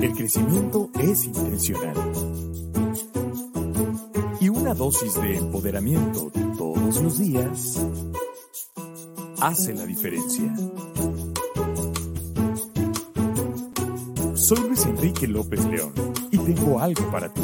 [0.00, 1.94] El crecimiento es intencional.
[4.40, 7.78] Y una dosis de empoderamiento todos los días
[9.40, 10.54] hace la diferencia.
[14.34, 15.92] Soy Luis Enrique López León
[16.30, 17.42] y tengo algo para ti.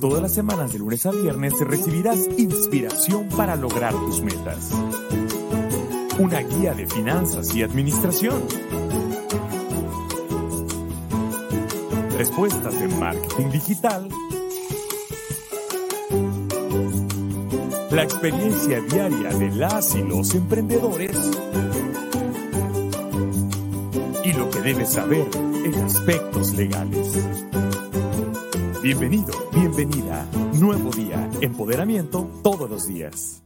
[0.00, 4.72] Todas las semanas de lunes a viernes recibirás inspiración para lograr tus metas.
[6.18, 8.42] Una guía de finanzas y administración.
[12.16, 14.08] Respuestas de marketing digital.
[17.90, 21.16] La experiencia diaria de las y los emprendedores.
[24.24, 27.18] Y lo que debes saber en aspectos legales.
[28.82, 30.26] Bienvenido, bienvenida.
[30.54, 33.43] Nuevo día, empoderamiento todos los días.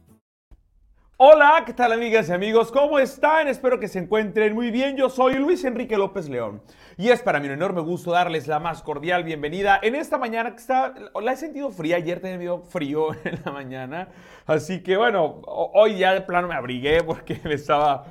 [1.21, 2.71] Hola, ¿qué tal amigas y amigos?
[2.71, 3.49] ¿Cómo están?
[3.49, 4.95] Espero que se encuentren muy bien.
[4.95, 6.61] Yo soy Luis Enrique López León
[6.95, 10.53] y es para mí un enorme gusto darles la más cordial bienvenida en esta mañana
[10.55, 14.07] está, la he sentido fría, ayer tenía frío en la mañana,
[14.45, 18.05] así que bueno, hoy ya de plano me abrigué porque estaba...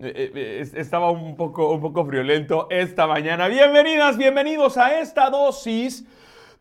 [0.00, 3.48] Eh, eh, estaba un poco, un poco friolento esta mañana.
[3.48, 6.06] Bienvenidas, bienvenidos a esta dosis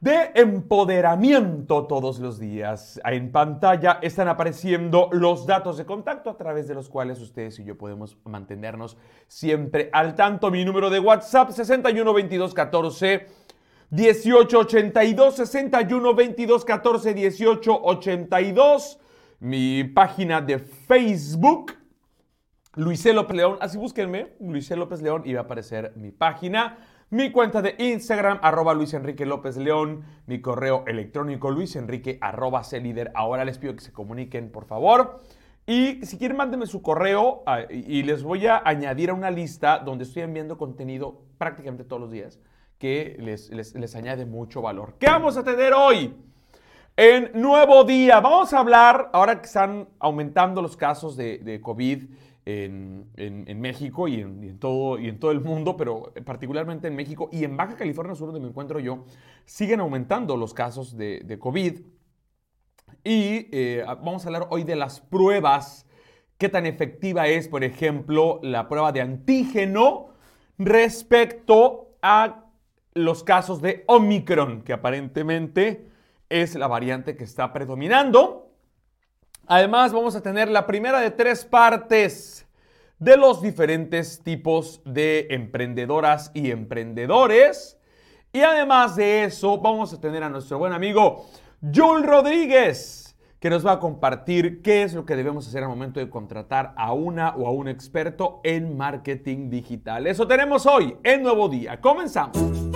[0.02, 3.00] de empoderamiento todos los días.
[3.06, 7.64] En pantalla están apareciendo los datos de contacto a través de los cuales ustedes y
[7.64, 10.50] yo podemos mantenernos siempre al tanto.
[10.50, 13.28] Mi número de WhatsApp 61 22 14
[13.92, 19.00] 18 82 61 22 14 18 82.
[19.40, 21.74] Mi página de Facebook
[22.76, 26.78] Luisel López León, así búsquenme, Luisel López León y va a aparecer mi página.
[27.12, 30.06] Mi cuenta de Instagram, arroba Luis Enrique López León.
[30.28, 33.12] Mi correo electrónico, Luis Enrique, arroba Celider.
[33.16, 35.20] Ahora les pido que se comuniquen, por favor.
[35.68, 39.80] Y si quieren, mándenme su correo ah, y les voy a añadir a una lista
[39.80, 42.40] donde estoy enviando contenido prácticamente todos los días
[42.78, 44.94] que les, les, añade mucho valor.
[44.98, 46.16] ¿Qué vamos a tener hoy?
[46.96, 52.06] En nuevo día, vamos a hablar, ahora que están aumentando los casos de, de COVID,
[52.46, 57.44] en, México y en, todo, y en todo el mundo, pero particularmente en México y
[57.44, 59.06] en Baja California Sur, donde me encuentro yo,
[59.46, 61.80] siguen aumentando los casos de, COVID.
[63.04, 65.86] Y eh, vamos a hablar hoy de las pruebas,
[66.38, 70.10] qué tan efectiva es, por ejemplo, la prueba de antígeno
[70.58, 72.46] respecto a
[72.94, 75.88] los casos de Omicron, que aparentemente
[76.30, 78.51] es la variante que está predominando.
[79.54, 82.48] Además, vamos a tener la primera de tres partes
[83.00, 87.78] de los diferentes tipos de emprendedoras y emprendedores.
[88.32, 91.26] Y además de eso, vamos a tener a nuestro buen amigo
[91.76, 96.00] Joel Rodríguez, que nos va a compartir qué es lo que debemos hacer al momento
[96.00, 100.08] de contratar a una o a un experto en marketing digital.
[100.08, 101.82] Eso tenemos hoy en Nuevo Día.
[101.82, 102.71] Comenzamos.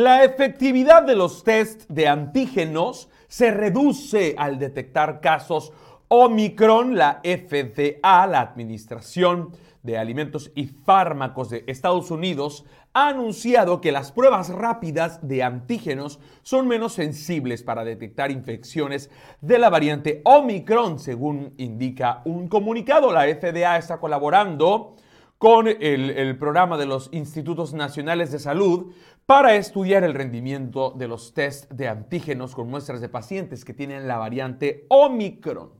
[0.00, 5.74] La efectividad de los test de antígenos se reduce al detectar casos
[6.08, 6.96] Omicron.
[6.96, 9.50] La FDA, la Administración
[9.82, 16.18] de Alimentos y Fármacos de Estados Unidos, ha anunciado que las pruebas rápidas de antígenos
[16.40, 19.10] son menos sensibles para detectar infecciones
[19.42, 23.12] de la variante Omicron, según indica un comunicado.
[23.12, 24.96] La FDA está colaborando
[25.36, 28.92] con el, el, programa de los Institutos Nacionales de Salud
[29.30, 34.08] para estudiar el rendimiento de los test de antígenos con muestras de pacientes que tienen
[34.08, 35.70] la variante Omicron.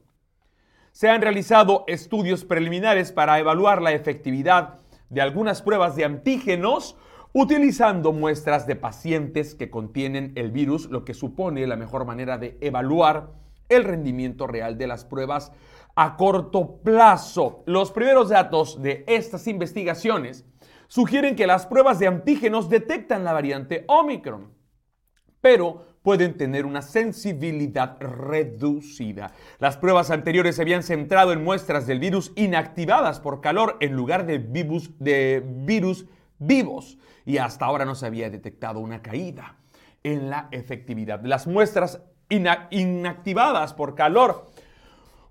[0.93, 4.78] Se han realizado estudios preliminares para evaluar la efectividad
[5.09, 6.97] de algunas pruebas de antígenos
[7.33, 12.56] utilizando muestras de pacientes que contienen el virus, lo que supone la mejor manera de
[12.60, 13.33] evaluar
[13.69, 15.50] el rendimiento real de las pruebas
[15.97, 17.65] a corto plazo.
[17.66, 20.44] Los primeros datos de estas investigaciones
[20.91, 24.53] sugieren que las pruebas de antígenos detectan la variante Omicron,
[25.41, 29.33] pero pueden tener una sensibilidad reducida.
[29.60, 34.27] Las pruebas anteriores se habían centrado en muestras del virus inactivadas por calor en lugar
[34.27, 36.07] de virus, de virus
[36.39, 39.59] vivos y hasta ahora no se había detectado una caída
[40.03, 41.22] en la efectividad.
[41.22, 44.51] Las muestras inactivadas por calor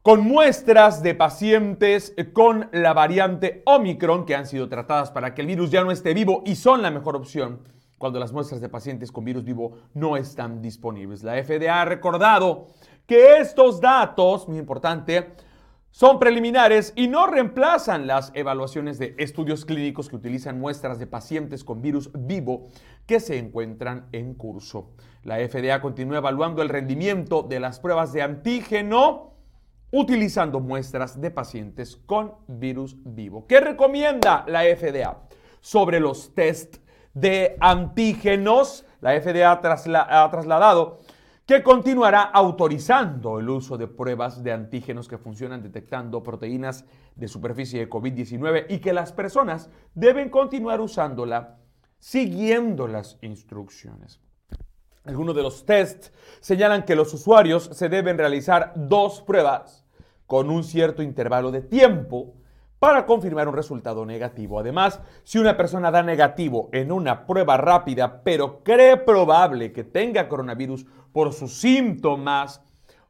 [0.10, 5.48] con muestras de pacientes con la variante Omicron que han sido tratadas para que el
[5.48, 7.60] virus ya no esté vivo y son la mejor opción
[8.00, 11.22] cuando las muestras de pacientes con virus vivo no están disponibles.
[11.22, 12.70] La FDA ha recordado
[13.06, 15.28] que estos datos, muy importante,
[15.92, 21.64] son preliminares y no reemplazan las evaluaciones de estudios clínicos que utilizan muestras de pacientes
[21.64, 22.70] con virus vivo
[23.06, 24.90] que se encuentran en curso.
[25.22, 29.30] La FDA continúa evaluando el rendimiento de las pruebas de antígeno
[29.92, 33.46] utilizando muestras de pacientes con virus vivo.
[33.48, 35.22] ¿Qué recomienda la FDA
[35.62, 36.78] sobre los test
[37.14, 38.86] de antígenos?
[39.02, 41.00] La FDA ha trasladado
[41.46, 46.86] que continuará autorizando el uso de pruebas de antígenos que funcionan detectando proteínas
[47.16, 51.58] de superficie de COVID-19 y que las personas deben continuar usándola
[51.98, 54.22] siguiendo las instrucciones.
[55.06, 56.12] Algunos de los tests
[56.42, 59.86] señalan que los usuarios se deben realizar dos pruebas
[60.26, 62.36] con un cierto intervalo de tiempo
[62.80, 64.60] para confirmar un resultado negativo.
[64.60, 70.30] Además, si una persona da negativo en una prueba rápida, pero cree probable que tenga
[70.30, 72.62] coronavirus por sus síntomas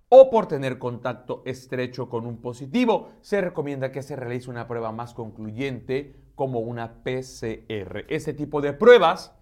[0.09, 4.91] o por tener contacto estrecho con un positivo, se recomienda que se realice una prueba
[4.91, 8.05] más concluyente como una PCR.
[8.07, 9.35] Ese tipo de pruebas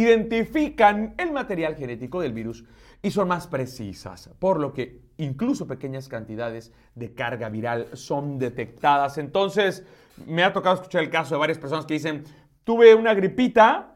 [0.00, 2.64] identifican el material genético del virus
[3.02, 9.18] y son más precisas, por lo que incluso pequeñas cantidades de carga viral son detectadas.
[9.18, 9.84] Entonces,
[10.26, 12.24] me ha tocado escuchar el caso de varias personas que dicen,
[12.64, 13.92] tuve una gripita,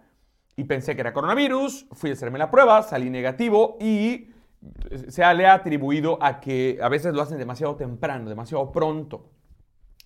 [0.56, 4.28] y pensé que era coronavirus, fui a hacerme la prueba, salí negativo y
[5.08, 9.30] se le ha atribuido a que a veces lo hacen demasiado temprano, demasiado pronto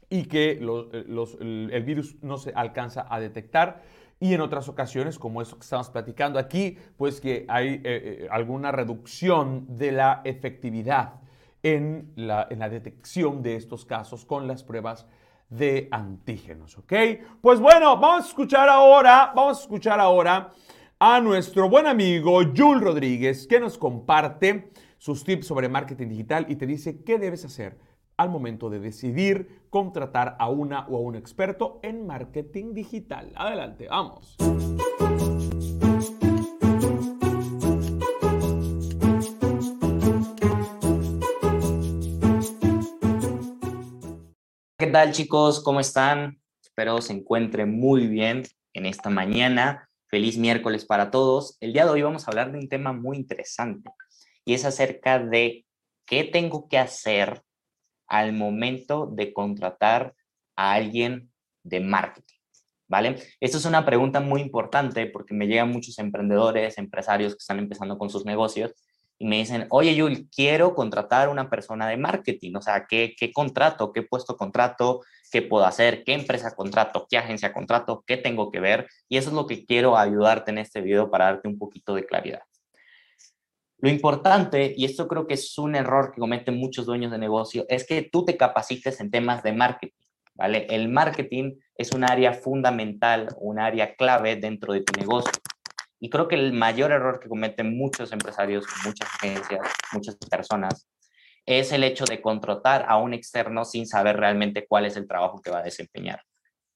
[0.09, 3.83] y que el virus no se alcanza a detectar.
[4.21, 8.29] Y en otras ocasiones, como eso que estamos platicando aquí, pues que hay eh, eh,
[8.31, 11.15] alguna reducción de la efectividad
[11.63, 15.07] en la, en la detección de estos casos con las pruebas
[15.49, 16.93] de antígenos, ¿ok?
[17.41, 20.53] Pues bueno, vamos a escuchar ahora, vamos a escuchar ahora
[20.99, 26.57] a nuestro buen amigo Jules Rodríguez, que nos comparte sus tips sobre marketing digital y
[26.57, 27.79] te dice qué debes hacer
[28.17, 33.33] al momento de decidir contratar a una o a un experto en marketing digital.
[33.35, 34.37] Adelante, vamos.
[44.79, 45.63] ¿Qué tal chicos?
[45.63, 46.39] ¿Cómo están?
[46.63, 48.43] Espero se encuentren muy bien
[48.75, 49.89] en esta mañana.
[50.09, 51.57] Feliz miércoles para todos.
[51.61, 53.91] El día de hoy vamos a hablar de un tema muy interesante
[54.45, 55.65] y es acerca de
[56.07, 57.43] qué tengo que hacer
[58.07, 60.15] al momento de contratar
[60.57, 61.31] a alguien
[61.63, 62.35] de marketing.
[62.87, 63.17] ¿Vale?
[63.41, 67.97] Esto es una pregunta muy importante porque me llegan muchos emprendedores, empresarios que están empezando
[67.97, 68.73] con sus negocios
[69.19, 73.33] y me dicen, oye, Yul, quiero contratar una persona de marketing, o sea, ¿qué, ¿qué
[73.33, 78.51] contrato, qué puesto contrato, qué puedo hacer, qué empresa contrato, qué agencia contrato, qué tengo
[78.51, 78.89] que ver?
[79.09, 82.05] Y eso es lo que quiero ayudarte en este video para darte un poquito de
[82.05, 82.43] claridad.
[83.85, 87.67] Lo importante, y esto creo que es un error que cometen muchos dueños de negocio,
[87.69, 89.93] es que tú te capacites en temas de marketing,
[90.33, 90.67] ¿vale?
[90.71, 95.35] El marketing es un área fundamental, un área clave dentro de tu negocio.
[96.01, 99.61] Y creo que el mayor error que cometen muchos empresarios, muchas agencias,
[99.93, 100.89] muchas personas,
[101.45, 105.43] es el hecho de contratar a un externo sin saber realmente cuál es el trabajo
[105.43, 106.23] que va a desempeñar.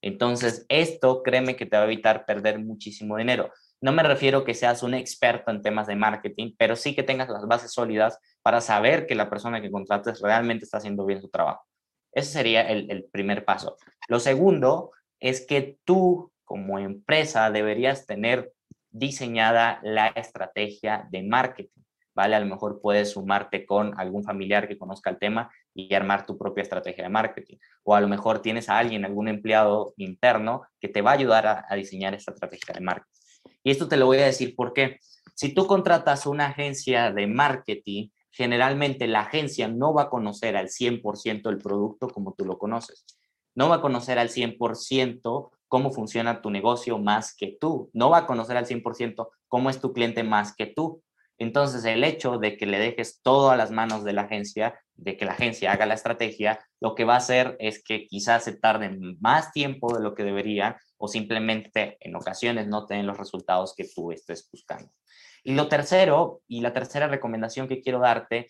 [0.03, 3.51] Entonces, esto créeme que te va a evitar perder muchísimo dinero.
[3.81, 7.29] No me refiero que seas un experto en temas de marketing, pero sí que tengas
[7.29, 11.29] las bases sólidas para saber que la persona que contrates realmente está haciendo bien su
[11.29, 11.63] trabajo.
[12.11, 13.77] Ese sería el, primer paso.
[14.07, 18.51] Lo segundo es que tú como empresa deberías tener
[18.89, 21.83] diseñada la estrategia de marketing,
[22.15, 22.35] ¿vale?
[22.35, 26.37] A lo mejor puedes sumarte con algún familiar que conozca el tema y armar tu
[26.37, 27.57] propia estrategia de marketing.
[27.83, 31.47] O a lo mejor tienes a alguien, algún empleado interno que te va a ayudar
[31.47, 33.28] a, a diseñar esta estrategia de marketing.
[33.63, 34.99] Y esto te lo voy a decir porque
[35.35, 40.67] si tú contratas una agencia de marketing, generalmente la agencia no va a conocer al
[40.69, 43.05] 100% el producto como tú lo conoces.
[43.55, 47.89] No va a conocer al 100% cómo funciona tu negocio más que tú.
[47.93, 51.03] No va a conocer al 100% cómo es tu cliente más que tú.
[51.39, 55.15] Entonces, el hecho de que le dejes todo a las manos de la agencia, de
[55.15, 58.57] que la agencia haga la estrategia, lo que va a hacer es que quizás se
[58.57, 63.73] tarden más tiempo de lo que debería o simplemente en ocasiones no tienen los resultados
[63.73, 64.91] que tú estés buscando.
[65.43, 68.47] Y lo tercero, y la tercera recomendación que quiero darte,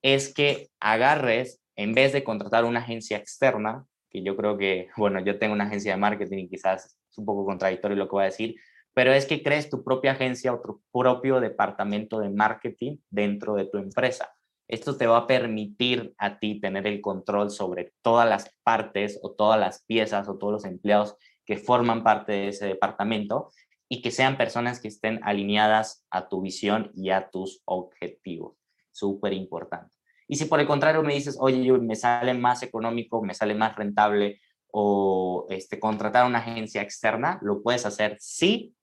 [0.00, 5.20] es que agarres, en vez de contratar una agencia externa, que yo creo que, bueno,
[5.20, 8.22] yo tengo una agencia de marketing y quizás es un poco contradictorio lo que voy
[8.22, 8.56] a decir,
[8.94, 13.66] pero es que crees tu propia agencia o tu propio departamento de marketing dentro de
[13.66, 14.32] tu empresa.
[14.68, 19.32] Esto te va a permitir a ti tener el control sobre todas las partes o
[19.32, 21.16] todas las piezas o todos los empleados
[21.46, 23.50] que forman parte de ese departamento
[23.88, 28.58] y que sean personas que estén alineadas a tu visión y a tus objetivos.
[28.92, 29.96] Súper importante.
[30.28, 33.74] Y si por el contrario me dices, oye, me sale más económico, me sale más
[33.74, 38.74] rentable o este, contratar una agencia externa, lo puedes hacer si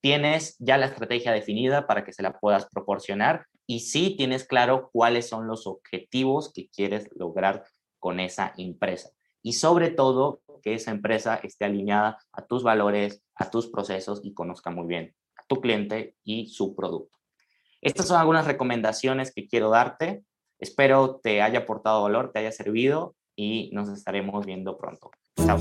[0.00, 4.90] tienes ya la estrategia definida para que se la puedas proporcionar y si tienes claro
[4.92, 7.64] cuáles son los objetivos que quieres lograr
[7.98, 9.10] con esa empresa.
[9.42, 14.34] Y sobre todo, que esa empresa esté alineada a tus valores, a tus procesos y
[14.34, 17.16] conozca muy bien a tu cliente y su producto.
[17.80, 20.24] Estas son algunas recomendaciones que quiero darte.
[20.58, 25.10] Espero te haya aportado valor, te haya servido y nos estaremos viendo pronto.
[25.36, 25.58] Chao.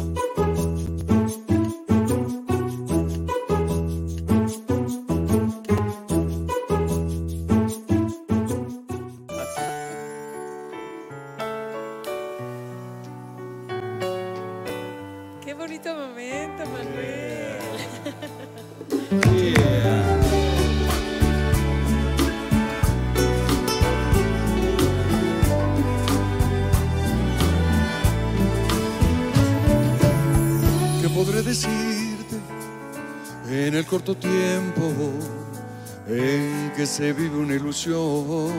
[36.86, 38.52] Que se vive una ilusión?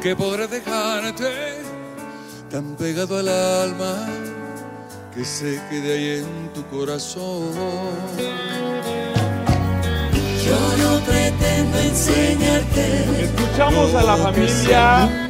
[0.00, 1.58] ¿Qué podré dejarte
[2.50, 4.06] tan pegado al alma
[5.14, 7.52] que se quede ahí en tu corazón?
[10.46, 13.24] Yo no pretendo enseñarte.
[13.24, 15.28] Escuchamos a la familia.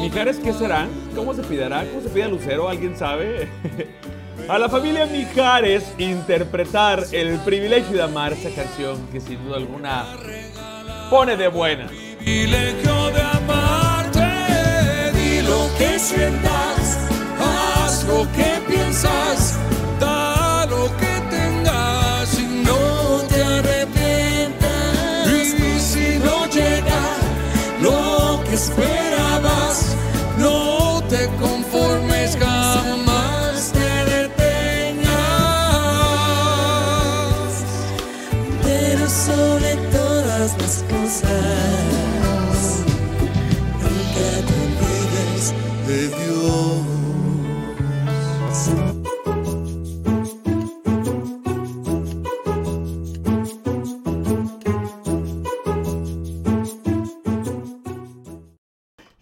[0.00, 0.88] Mijares, ¿qué serán?
[1.16, 1.84] ¿Cómo se pidará?
[1.84, 2.68] ¿Cómo se pide a Lucero?
[2.68, 3.48] ¿Alguien sabe?
[4.48, 10.06] A la familia Mijares interpretar el privilegio de amar esa canción que sin duda alguna
[11.10, 11.86] pone de buena.
[12.18, 14.26] Privilegio de amarte,
[15.12, 19.58] di lo que sientas, haz lo que piensas,
[20.00, 25.26] da lo que tengas y no te arrepientas.
[25.26, 27.02] Y si no llega
[27.82, 29.94] lo que esperabas,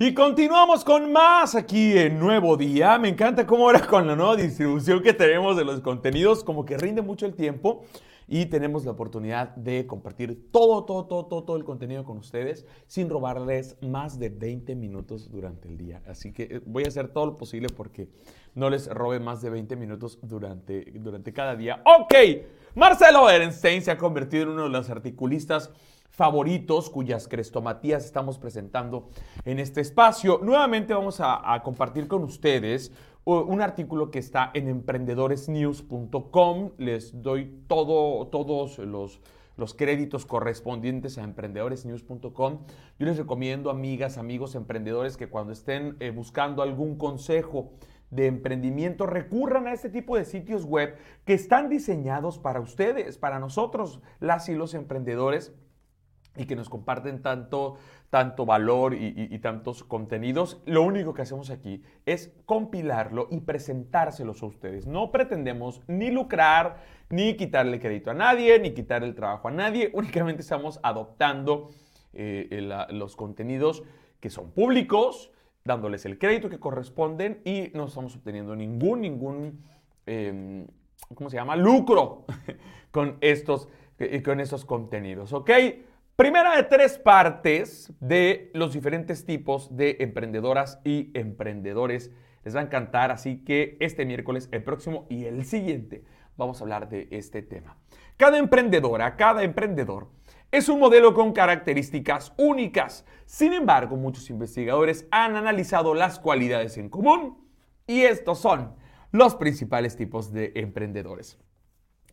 [0.07, 2.97] Y continuamos con más aquí en Nuevo Día.
[2.97, 6.79] Me encanta cómo ahora con la nueva distribución que tenemos de los contenidos, como que
[6.79, 7.83] rinde mucho el tiempo
[8.29, 12.67] y tenemos la oportunidad de compartir todo, todo, todo, todo, todo el contenido con ustedes
[12.87, 16.01] sin robarles más de 20 minutos durante el día.
[16.07, 18.09] Así que eh, voy a hacer todo lo posible porque
[18.55, 21.83] no les robe más de 20 minutos durante, durante cada día.
[21.85, 22.15] Ok,
[22.77, 25.73] Marcelo Ehrenstein se ha convertido en uno de los articulistas
[26.11, 29.09] favoritos cuyas crestomatías estamos presentando
[29.45, 30.41] en este espacio.
[30.43, 32.93] Nuevamente vamos a, compartir con ustedes
[33.25, 36.71] uh, un artículo que está en emprendedoresnews.com.
[36.79, 39.21] Les doy todo, todos los,
[39.57, 42.59] los créditos correspondientes a emprendedoresnews.com.
[42.99, 47.73] Yo les recomiendo, amigas, amigos, emprendedores, que cuando estén eh, buscando algún consejo
[48.11, 53.41] de emprendimiento, recurran a este tipo de sitios web que están diseñados para ustedes, para
[53.41, 55.53] nosotros, las y los emprendedores
[56.37, 57.77] y que nos comparten tanto,
[58.11, 60.61] tanto valor y, tantos contenidos.
[60.67, 64.87] Lo único que hacemos aquí es compilarlo y presentárselos a ustedes.
[64.87, 69.91] No pretendemos ni lucrar, ni quitarle crédito a nadie, ni quitar el trabajo a nadie.
[69.95, 71.71] Únicamente estamos adoptando
[72.13, 73.83] eh, los contenidos
[74.21, 75.31] que son públicos,
[75.65, 79.65] dándoles el crédito que corresponden y no estamos obteniendo ningún, ningún,
[80.07, 80.67] em,
[81.15, 81.57] ¿cómo se llama?
[81.57, 82.25] Lucro
[82.91, 85.51] con estos, eh, con estos contenidos, ¿ok?
[86.17, 92.11] Primera de tres partes de los diferentes tipos de emprendedoras y emprendedores.
[92.43, 96.05] Les va a encantar, así que este miércoles, el próximo y el siguiente
[96.39, 97.77] vamos a hablar de este tema.
[98.17, 100.09] Cada emprendedora, cada emprendedor
[100.51, 103.05] es un modelo con características únicas.
[103.27, 107.47] Sin embargo, muchos investigadores han analizado las cualidades en común
[107.87, 108.75] y estos son
[109.13, 111.39] los principales tipos de emprendedores.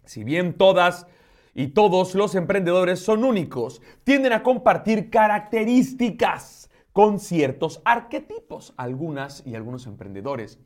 [0.04, 1.08] Si bien todas
[1.54, 8.74] y todos los emprendedores son únicos, tienden a compartir características con ciertos arquetipos.
[8.78, 10.60] Algunas y algunos emprendedores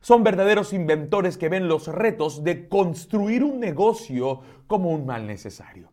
[0.00, 5.90] son verdaderos inventores que ven los retos de construir un negocio como un mal necesario.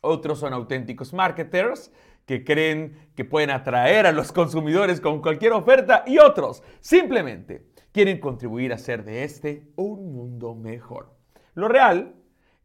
[0.00, 1.92] Otros son auténticos marketers
[2.26, 8.18] que creen que pueden atraer a los consumidores con cualquier oferta y otros simplemente quieren
[8.18, 11.16] contribuir a hacer de este un mundo mejor.
[11.54, 12.14] Lo real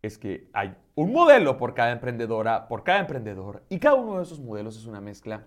[0.02, 4.24] es que hay un modelo por cada emprendedora, por cada emprendedor y cada uno de
[4.24, 5.46] esos modelos es una mezcla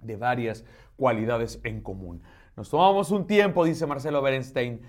[0.00, 0.64] de varias
[0.96, 2.22] cualidades en común.
[2.56, 4.80] Nos tomamos un tiempo, dice Marcelo Berenstein,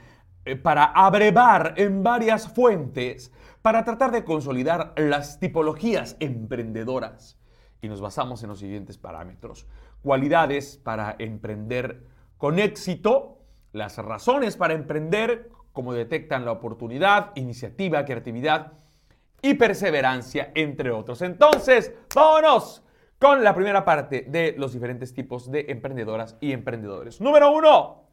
[0.45, 7.37] eh, para abrevar en varias fuentes para tratar de consolidar las tipologías emprendedoras.
[7.81, 9.67] Y nos basamos en los siguientes parámetros.
[10.01, 13.39] Cualidades para emprender con éxito,
[13.73, 18.73] las razones para emprender, como detectan la oportunidad, iniciativa, creatividad
[19.43, 21.21] y perseverancia, entre otros.
[21.21, 22.83] Entonces, vámonos
[23.19, 27.21] con la primera parte de los diferentes tipos de emprendedoras y emprendedores.
[27.21, 28.07] Número uno,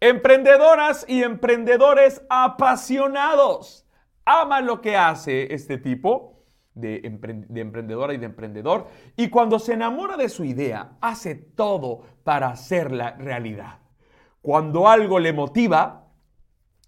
[0.00, 3.86] emprendedoras y emprendedores apasionados.
[4.24, 6.42] Aman lo que hace este tipo
[6.74, 6.98] de,
[7.48, 12.48] de, emprendedora y de emprendedor y cuando se enamora de su idea, hace todo para
[12.48, 13.78] hacerla realidad.
[14.42, 16.07] Cuando algo le motiva,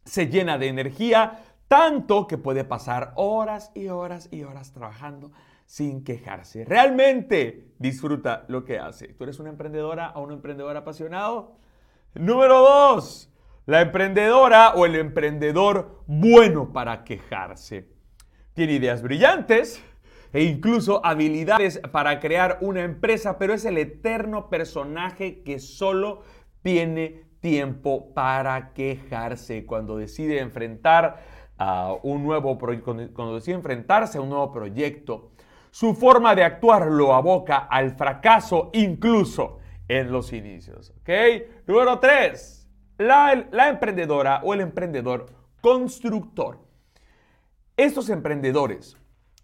[0.05, 5.33] se llena de energía, tanto que puede pasar horas y horas y horas trabajando
[5.67, 6.65] sin quejarse.
[6.65, 9.09] Realmente disfruta lo que hace.
[9.09, 11.57] ¿Tú eres una emprendedora o un emprendedor apasionado?
[12.15, 13.33] Número dos,
[13.67, 17.89] la emprendedora o el emprendedor bueno para quejarse.
[18.53, 19.81] Tiene ideas brillantes
[20.33, 26.23] e incluso habilidades para crear una empresa, pero es el eterno personaje que solo
[26.63, 31.23] tiene tiempo para quejarse cuando decide enfrentar
[31.59, 35.31] a un nuevo cuando decide enfrentarse a un nuevo proyecto
[35.71, 40.93] su forma de actuar lo aboca al fracaso incluso en los inicios.
[41.01, 41.11] ¿Ok?
[41.67, 42.69] Número 3.
[42.99, 45.27] La, la emprendedora o el emprendedor
[45.61, 46.61] constructor.
[47.77, 48.97] Estos emprendedores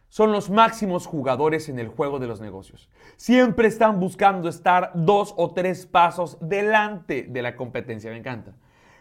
[0.09, 2.89] son los máximos jugadores en el juego de los negocios.
[3.17, 8.11] Siempre están buscando estar dos o tres pasos delante de la competencia.
[8.11, 8.57] Me encanta.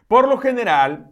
[0.07, 1.11] Por lo general,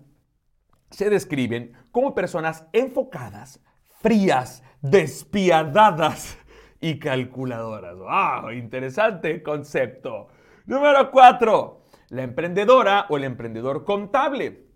[0.89, 3.59] se describen como personas enfocadas,
[4.01, 6.37] frías, despiadadas
[6.79, 7.95] y calculadoras.
[7.97, 8.51] ¡Wow!
[8.51, 10.27] Interesante concepto.
[10.65, 14.67] Número cuatro, la emprendedora o el emprendedor contable.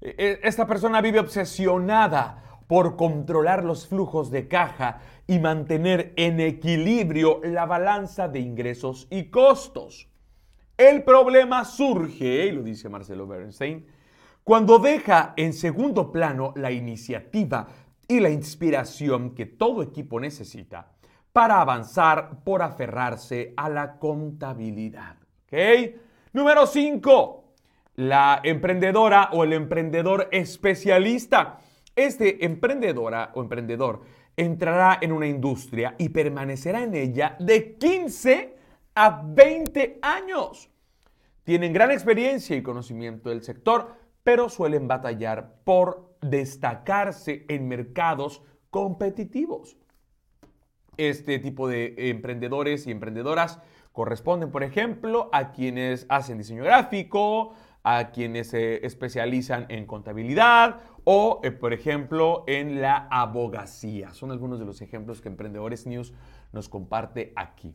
[0.00, 6.38] E, e, esta persona vive obsesionada por controlar los flujos de caja y mantener en
[6.38, 10.08] equilibrio la balanza de ingresos y costos.
[10.76, 13.84] El problema surge, y lo dice Marcelo Bernstein,
[14.44, 17.66] cuando deja en segundo plano la iniciativa
[18.06, 20.92] y la inspiración que todo equipo necesita
[21.32, 25.16] para avanzar por aferrarse a la contabilidad.
[26.32, 27.44] Número 5.
[27.96, 31.58] La emprendedora o el emprendedor especialista.
[31.98, 34.02] Este emprendedora o emprendedor
[34.36, 38.56] entrará en una industria y permanecerá en ella de 15
[38.94, 40.70] a 20 años.
[41.42, 49.76] Tienen gran experiencia y conocimiento del sector, pero suelen batallar por destacarse en mercados competitivos.
[50.98, 53.58] Este tipo de emprendedores y emprendedoras
[53.90, 61.40] corresponden, por ejemplo, a quienes hacen diseño gráfico, a quienes se especializan en contabilidad o,
[61.42, 64.12] eh, por ejemplo, en la abogacía.
[64.12, 66.12] Son algunos de los ejemplos que Emprendedores News
[66.52, 67.74] nos comparte aquí.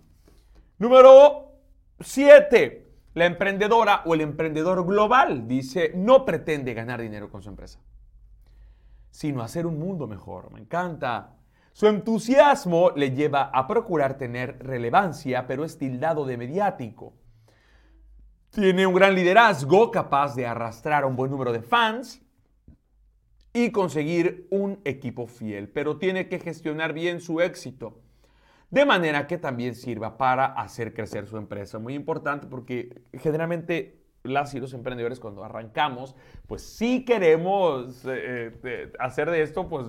[0.78, 1.52] Número
[2.00, 2.92] 7.
[3.16, 7.80] La emprendedora o el emprendedor global dice, no pretende ganar dinero con su empresa
[9.14, 10.52] sino hacer un mundo mejor.
[10.52, 11.36] Me encanta.
[11.72, 17.14] Su entusiasmo le lleva a procurar tener relevancia, pero es tildado de mediático.
[18.54, 22.22] Tiene un gran liderazgo capaz de arrastrar a un buen número de fans
[23.52, 28.00] y conseguir un equipo fiel, pero tiene que gestionar bien su éxito,
[28.70, 31.80] de manera que también sirva para hacer crecer su empresa.
[31.80, 38.94] Muy importante porque generalmente las y los emprendedores cuando arrancamos, pues sí queremos eh, eh,
[39.00, 39.88] hacer de esto pues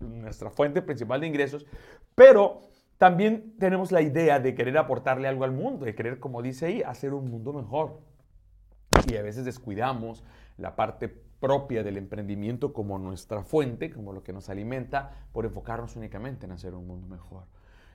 [0.00, 1.66] nuestra fuente principal de ingresos,
[2.14, 2.71] pero
[3.02, 6.82] también tenemos la idea de querer aportarle algo al mundo, de querer, como dice ahí,
[6.82, 7.98] hacer un mundo mejor.
[9.10, 10.22] Y a veces descuidamos
[10.56, 15.96] la parte propia del emprendimiento como nuestra fuente, como lo que nos alimenta, por enfocarnos
[15.96, 17.46] únicamente en hacer un mundo mejor.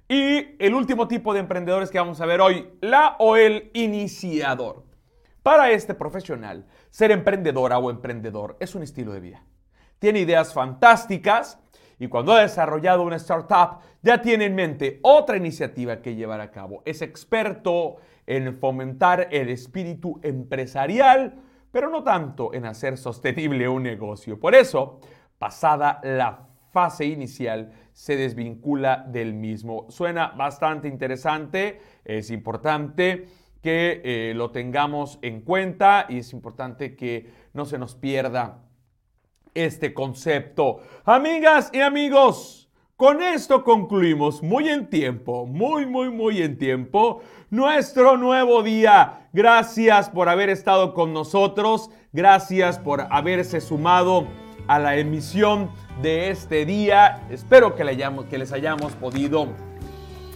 [0.09, 4.83] Y el último tipo de emprendedores que vamos a ver hoy, la o el iniciador.
[5.41, 9.45] Para este profesional, ser emprendedora o emprendedor es un estilo de vida.
[9.99, 11.59] Tiene ideas fantásticas
[11.99, 16.51] y cuando ha desarrollado una startup ya tiene en mente otra iniciativa que llevar a
[16.51, 16.83] cabo.
[16.85, 21.35] Es experto en fomentar el espíritu empresarial,
[21.71, 24.39] pero no tanto en hacer sostenible un negocio.
[24.39, 24.99] Por eso,
[25.39, 29.85] pasada la fase inicial, se desvincula del mismo.
[29.89, 33.27] Suena bastante interesante, es importante
[33.61, 38.66] que eh, lo tengamos en cuenta y es importante que no se nos pierda
[39.53, 40.79] este concepto.
[41.05, 48.17] Amigas y amigos, Con esto concluimos muy en tiempo, muy, muy, muy en tiempo, nuestro
[48.17, 49.29] nuevo día.
[49.33, 54.25] Gracias por haber estado con nosotros, gracias por haberse sumado
[54.67, 55.69] a la emisión
[56.01, 57.21] de este día.
[57.29, 59.49] Espero que, le hayamos, que les hayamos podido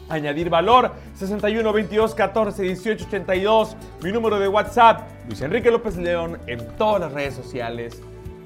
[0.10, 0.91] añadir valor.
[1.15, 7.02] 61 22 14 18 82, mi número de WhatsApp, Luis Enrique López León, en todas
[7.02, 8.02] las redes sociales.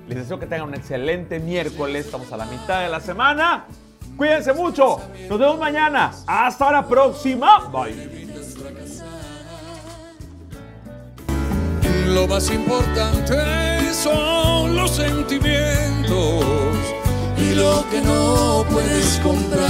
[0.07, 2.05] Les deseo que tengan un excelente miércoles.
[2.05, 3.65] Estamos a la mitad de la semana.
[4.17, 5.01] Cuídense mucho.
[5.29, 6.11] Nos vemos mañana.
[6.27, 7.67] Hasta la próxima.
[7.69, 8.25] Bye.
[12.07, 16.45] Lo más importante son los sentimientos
[17.37, 19.65] y lo que no puedes comprar.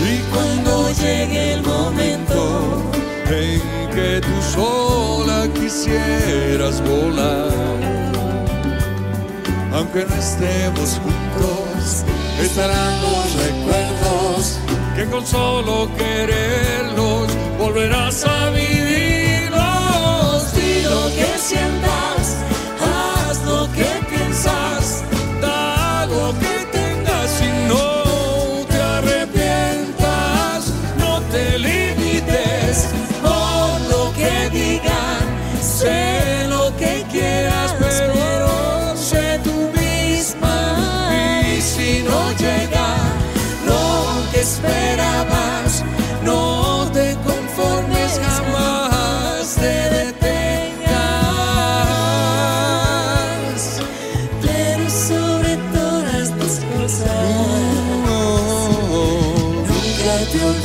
[0.00, 2.82] Y cuando llegue el momento
[3.26, 5.43] en que tú sola
[5.74, 7.50] quisieras volar.
[9.72, 12.04] Aunque no estemos juntos,
[12.40, 14.60] estarán los recuerdos
[14.94, 19.03] que con solo quererlos volverás a vivirlos.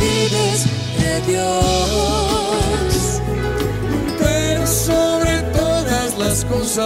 [0.09, 3.21] de Dios,
[4.19, 6.85] pero sobre todas las cosas,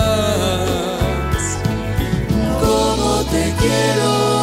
[2.62, 4.43] como te quiero.